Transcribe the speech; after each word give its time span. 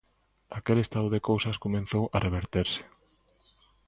Aquel 0.59 0.77
estado 0.85 1.07
de 1.13 1.23
cousas 1.29 1.61
comezou 1.65 2.03
a 2.09 2.17
reverterse. 2.27 2.81